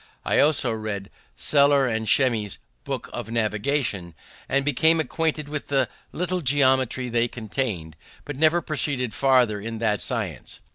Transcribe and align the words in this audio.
I 0.25 0.39
also 0.39 0.71
read 0.71 1.11
Seller's 1.35 1.95
and 1.95 2.07
Shermy's 2.09 2.57
books 2.85 3.07
of 3.13 3.29
Navigation, 3.29 4.15
and 4.49 4.65
became 4.65 4.99
acquainted 4.99 5.47
with 5.47 5.67
the 5.67 5.89
little 6.11 6.41
geometry 6.41 7.07
they 7.07 7.27
contain; 7.27 7.93
but 8.25 8.35
never 8.35 8.63
proceeded 8.63 9.13
far 9.13 9.43
in 9.47 9.77
that 9.77 10.01
science. 10.01 10.59